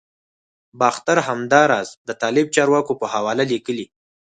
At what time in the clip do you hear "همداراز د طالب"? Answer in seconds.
1.29-2.47